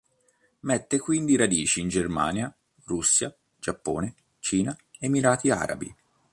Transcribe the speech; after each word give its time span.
Mette 0.61 0.97
quindi 0.97 1.35
radici 1.35 1.79
in 1.79 1.87
Germania, 1.87 2.51
Russia, 2.85 3.31
Giappone, 3.59 4.15
Cina, 4.39 4.75
Emirati 4.97 5.51
Arabi. 5.51 5.95